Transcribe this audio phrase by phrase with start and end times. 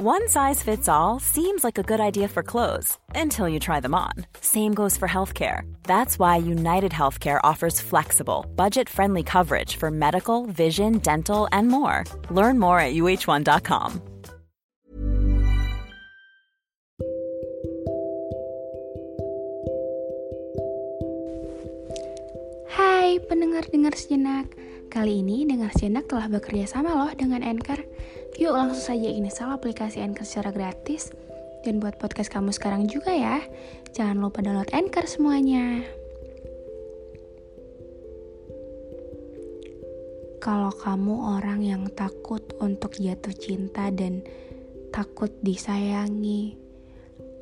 [0.00, 3.98] One size fits all seems like a good idea for clothes until you try them
[3.98, 4.12] on.
[4.40, 5.66] Same goes for healthcare.
[5.90, 12.04] That's why United Healthcare offers flexible, budget friendly coverage for medical, vision, dental, and more.
[12.30, 13.98] Learn more at uh1.com.
[22.70, 24.54] Hai pendengar-dengar sejenak
[24.88, 27.76] Kali ini Dengar Sejenak telah bekerja sama loh dengan Anchor
[28.36, 29.08] Yuk langsung saja.
[29.08, 31.08] Install aplikasi Anchor secara gratis.
[31.64, 33.40] Dan buat podcast kamu sekarang juga ya.
[33.96, 35.80] Jangan lupa download Anchor semuanya.
[40.38, 44.22] Kalau kamu orang yang takut untuk jatuh cinta dan
[44.94, 46.56] takut disayangi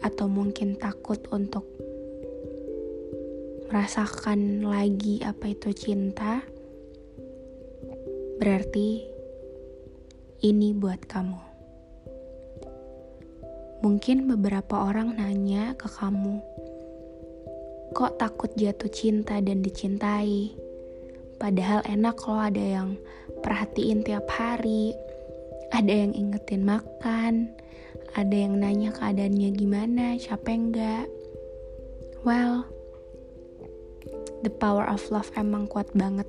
[0.00, 1.64] Atau mungkin takut untuk
[3.66, 6.44] merasakan lagi apa itu cinta,
[8.38, 9.15] berarti
[10.44, 11.40] ini buat kamu.
[13.80, 16.40] Mungkin beberapa orang nanya ke kamu,
[17.92, 20.52] kok takut jatuh cinta dan dicintai?
[21.36, 22.96] Padahal enak loh ada yang
[23.44, 24.96] perhatiin tiap hari,
[25.72, 27.52] ada yang ingetin makan,
[28.16, 31.06] ada yang nanya keadaannya gimana, capek enggak.
[32.24, 32.64] Well,
[34.40, 36.26] the power of love emang kuat banget.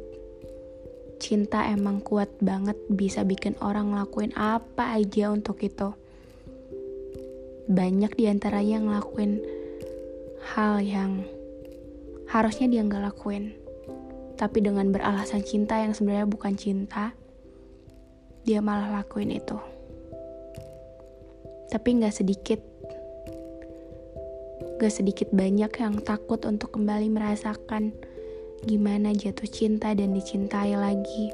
[1.18, 5.94] Cinta emang kuat banget bisa bikin orang ngelakuin apa aja untuk itu.
[7.68, 9.42] Banyak di antaranya yang ngelakuin
[10.54, 11.26] hal yang
[12.30, 13.58] harusnya dia nggak lakuin.
[14.38, 17.18] Tapi dengan beralasan cinta yang sebenarnya bukan cinta,
[18.46, 19.58] dia malah lakuin itu.
[21.74, 22.62] Tapi nggak sedikit
[24.78, 27.98] Gak sedikit banyak yang takut untuk kembali merasakan
[28.66, 31.30] gimana jatuh cinta dan dicintai lagi.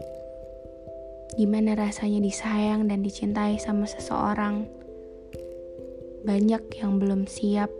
[1.39, 4.67] Gimana rasanya disayang dan dicintai sama seseorang.
[6.27, 7.71] Banyak yang belum siap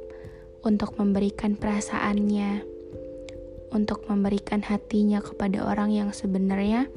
[0.64, 2.64] untuk memberikan perasaannya,
[3.76, 6.88] untuk memberikan hatinya kepada orang yang sebenarnya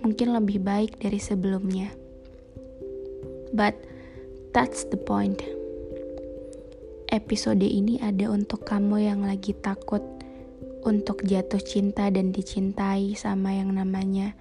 [0.00, 1.92] mungkin lebih baik dari sebelumnya.
[3.52, 3.76] But
[4.56, 5.58] that's the point
[7.08, 10.04] episode ini ada untuk kamu yang lagi takut
[10.88, 14.32] untuk jatuh cinta dan dicintai sama yang namanya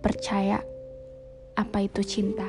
[0.00, 0.64] percaya
[1.54, 2.48] apa itu cinta.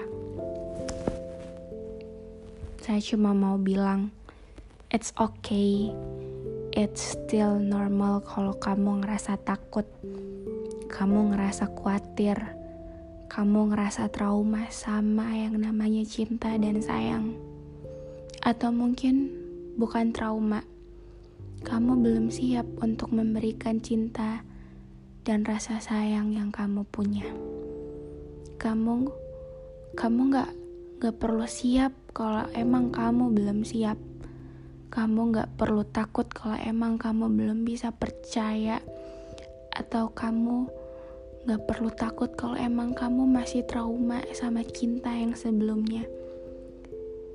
[2.79, 4.15] Saya cuma mau bilang,
[4.87, 5.91] it's okay,
[6.71, 9.85] it's still normal kalau kamu ngerasa takut,
[10.87, 12.39] kamu ngerasa khawatir
[13.35, 17.35] kamu ngerasa trauma sama yang namanya cinta dan sayang,
[18.39, 19.44] atau mungkin
[19.75, 20.63] bukan trauma,
[21.61, 24.41] kamu belum siap untuk memberikan cinta
[25.27, 27.27] dan rasa sayang yang kamu punya.
[28.57, 29.11] Kamu,
[29.99, 30.51] kamu gak,
[31.03, 33.99] gak perlu siap kalau emang kamu belum siap.
[34.89, 38.79] Kamu gak perlu takut kalau emang kamu belum bisa percaya
[39.75, 40.85] atau kamu
[41.45, 46.01] Gak perlu takut kalau emang kamu masih trauma sama cinta yang sebelumnya.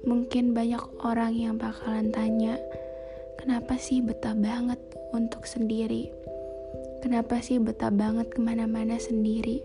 [0.01, 2.57] Mungkin banyak orang yang bakalan tanya,
[3.37, 4.81] kenapa sih betah banget
[5.13, 6.09] untuk sendiri?
[7.05, 9.61] Kenapa sih betah banget ke mana-mana sendiri?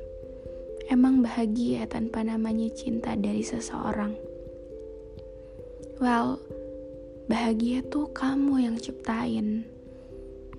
[0.92, 4.16] Emang bahagia tanpa namanya cinta dari seseorang?
[6.04, 6.44] Well,
[7.32, 9.64] bahagia tuh kamu yang ciptain.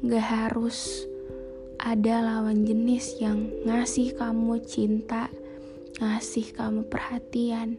[0.00, 1.04] Gak harus
[1.76, 5.28] ada lawan jenis yang ngasih kamu cinta,
[6.00, 7.76] ngasih kamu perhatian,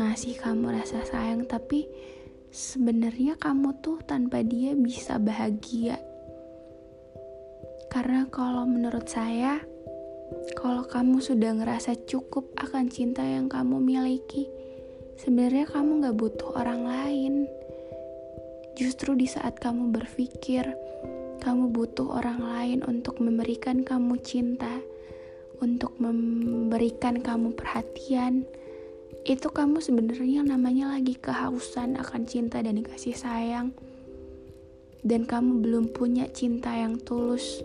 [0.00, 1.88] ngasih kamu rasa sayang, tapi
[2.52, 5.96] sebenarnya kamu tuh tanpa dia bisa bahagia.
[7.92, 9.60] Karena kalau menurut saya,
[10.56, 14.48] kalau kamu sudah ngerasa cukup akan cinta yang kamu miliki,
[15.20, 17.34] sebenarnya kamu gak butuh orang lain.
[18.72, 20.64] Justru di saat kamu berpikir,
[21.44, 24.80] kamu butuh orang lain untuk memberikan kamu cinta,
[25.60, 28.48] untuk memberikan kamu perhatian,
[29.22, 33.70] itu kamu sebenarnya namanya lagi kehausan akan cinta dan kasih sayang.
[35.02, 37.62] Dan kamu belum punya cinta yang tulus.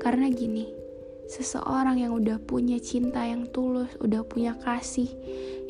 [0.00, 0.68] Karena gini,
[1.28, 5.08] seseorang yang udah punya cinta yang tulus, udah punya kasih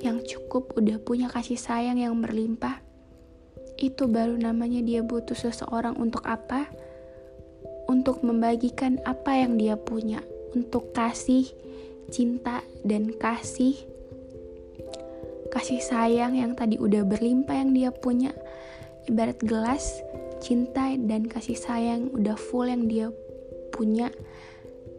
[0.03, 2.83] yang cukup, udah punya kasih sayang yang berlimpah,
[3.79, 6.67] itu baru namanya dia butuh seseorang untuk apa?
[7.89, 10.25] untuk membagikan apa yang dia punya,
[10.57, 11.49] untuk kasih
[12.09, 13.77] cinta dan kasih
[15.65, 18.37] kasih sayang yang tadi udah berlimpah yang dia punya.
[19.09, 20.05] Ibarat gelas
[20.37, 23.09] cinta dan kasih sayang udah full yang dia
[23.73, 24.13] punya.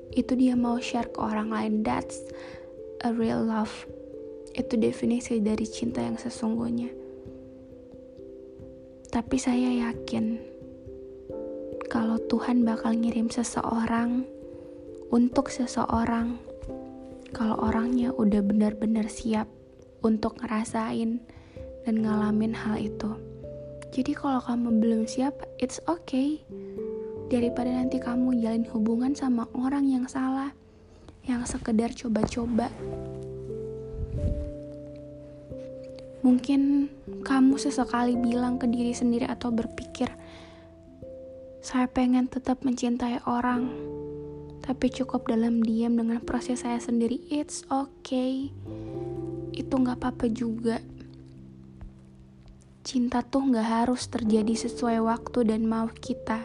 [0.10, 1.86] Itu dia mau share ke orang lain.
[1.86, 2.18] That's
[3.06, 3.70] a real love.
[4.58, 6.90] Itu definisi dari cinta yang sesungguhnya.
[9.14, 10.42] Tapi saya yakin
[11.94, 14.26] kalau Tuhan bakal ngirim seseorang
[15.14, 16.42] untuk seseorang
[17.38, 19.46] kalau orangnya udah benar-benar siap
[20.06, 21.18] untuk ngerasain
[21.90, 23.18] dan ngalamin hal itu.
[23.90, 26.46] Jadi kalau kamu belum siap, it's okay.
[27.34, 30.54] Daripada nanti kamu jalin hubungan sama orang yang salah,
[31.26, 32.70] yang sekedar coba-coba.
[36.22, 36.90] Mungkin
[37.26, 40.10] kamu sesekali bilang ke diri sendiri atau berpikir,
[41.66, 43.70] saya pengen tetap mencintai orang,
[44.66, 47.22] tapi cukup dalam diam dengan proses saya sendiri.
[47.30, 48.54] It's okay.
[49.56, 50.84] Itu nggak apa-apa juga.
[52.86, 56.44] Cinta tuh nggak harus terjadi sesuai waktu dan mau kita.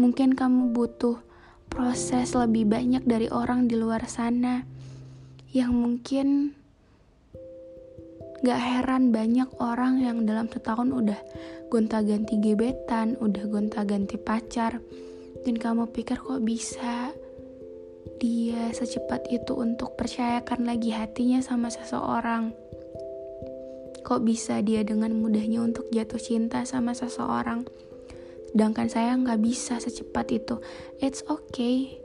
[0.00, 1.20] Mungkin kamu butuh
[1.68, 4.64] proses lebih banyak dari orang di luar sana
[5.54, 6.56] yang mungkin
[8.44, 11.16] Gak heran banyak orang yang dalam setahun udah
[11.72, 14.84] gonta-ganti gebetan, udah gonta-ganti pacar,
[15.48, 17.03] dan kamu pikir kok bisa
[18.18, 22.54] dia secepat itu untuk percayakan lagi hatinya sama seseorang.
[24.04, 27.64] Kok bisa dia dengan mudahnya untuk jatuh cinta sama seseorang?
[28.52, 30.60] Sedangkan saya nggak bisa secepat itu.
[31.00, 31.98] It's okay.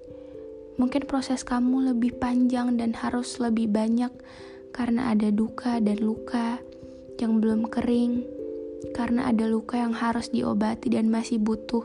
[0.79, 4.09] Mungkin proses kamu lebih panjang dan harus lebih banyak
[4.71, 6.63] karena ada duka dan luka
[7.19, 8.23] yang belum kering
[8.95, 11.83] karena ada luka yang harus diobati dan masih butuh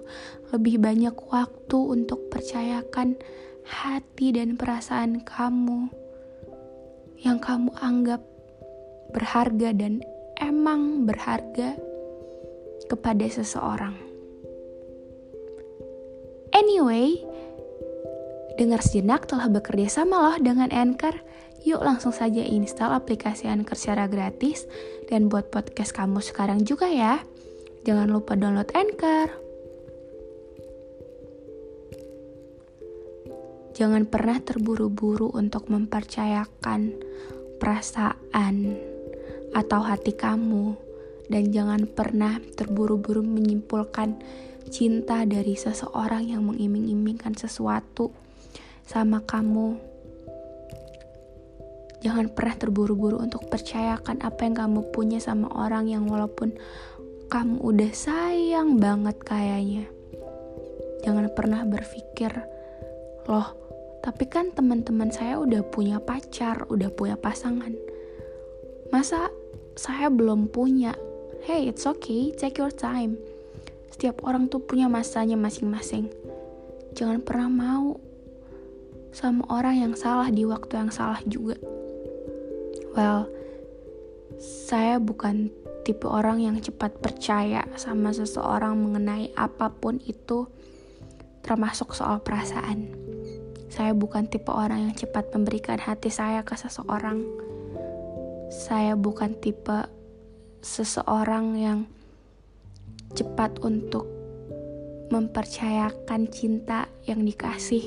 [0.55, 3.19] lebih banyak waktu untuk percayakan
[3.65, 5.89] hati dan perasaan kamu
[7.25, 8.21] yang kamu anggap
[9.17, 10.05] berharga dan
[10.41, 11.77] emang berharga
[12.89, 13.97] kepada seseorang.
[16.55, 17.19] Anyway,
[18.61, 21.17] dengar sejenak telah bekerja sama loh dengan Anchor
[21.65, 24.69] Yuk langsung saja install aplikasi Anchor secara gratis
[25.09, 27.25] dan buat podcast kamu sekarang juga ya.
[27.89, 29.44] Jangan lupa download Anchor.
[33.75, 36.95] Jangan pernah terburu-buru untuk mempercayakan
[37.59, 38.79] perasaan
[39.55, 40.79] atau hati kamu
[41.27, 44.19] dan jangan pernah terburu-buru menyimpulkan
[44.71, 48.15] cinta dari seseorang yang mengiming-imingkan sesuatu
[48.87, 49.95] sama kamu
[52.05, 56.53] Jangan pernah terburu-buru untuk percayakan apa yang kamu punya sama orang yang walaupun
[57.33, 59.89] kamu udah sayang banget kayaknya.
[61.01, 62.29] Jangan pernah berpikir,
[63.25, 63.57] loh,
[64.05, 67.73] tapi kan teman-teman saya udah punya pacar, udah punya pasangan.
[68.93, 69.33] Masa
[69.81, 70.93] saya belum punya?
[71.41, 73.17] Hey, it's okay, take your time.
[73.89, 76.13] Setiap orang tuh punya masanya masing-masing.
[76.93, 77.97] Jangan pernah mau
[79.09, 81.57] sama orang yang salah di waktu yang salah juga.
[82.93, 83.33] Well,
[84.37, 85.49] saya bukan
[85.81, 90.45] tipe orang yang cepat percaya sama seseorang mengenai apa pun itu,
[91.41, 93.04] termasuk soal perasaan.
[93.75, 97.27] Saya bukan tipe orang yang cepat memberikan hati saya ke seseorang.
[98.55, 99.91] Saya bukan tipe
[100.63, 101.91] seseorang yang
[103.19, 104.07] cepat untuk
[105.11, 107.83] mempercayakan cinta yang dikasih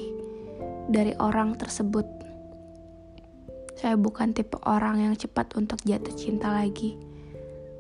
[0.92, 2.18] dari orang tersebut
[3.78, 6.98] saya bukan tipe orang yang cepat untuk jatuh cinta lagi.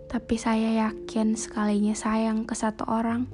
[0.06, 3.26] Tapi saya yakin sekalinya sayang ke satu orang,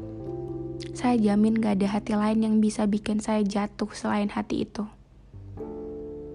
[0.92, 4.84] saya jamin gak ada hati lain yang bisa bikin saya jatuh selain hati itu.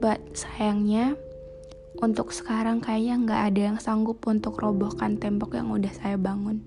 [0.00, 1.21] But sayangnya,
[2.00, 6.64] untuk sekarang kayaknya gak ada yang sanggup untuk robohkan tembok yang udah saya bangun.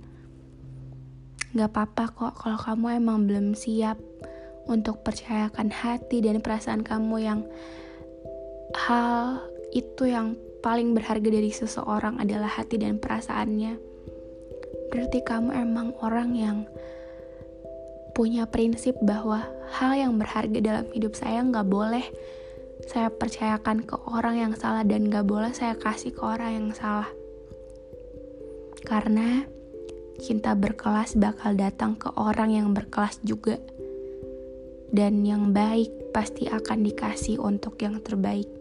[1.57, 3.97] Gak apa-apa kok kalau kamu emang belum siap
[4.69, 7.41] untuk percayakan hati dan perasaan kamu yang
[8.77, 9.41] hal
[9.73, 13.79] itu yang paling berharga dari seseorang adalah hati dan perasaannya.
[14.91, 16.57] Berarti kamu emang orang yang
[18.11, 19.47] punya prinsip bahwa
[19.79, 22.05] hal yang berharga dalam hidup saya nggak boleh
[22.89, 27.09] saya percayakan ke orang yang salah dan nggak boleh saya kasih ke orang yang salah.
[28.81, 29.45] Karena
[30.17, 33.61] cinta berkelas bakal datang ke orang yang berkelas juga.
[34.91, 38.60] Dan yang baik pasti akan dikasih untuk yang terbaik.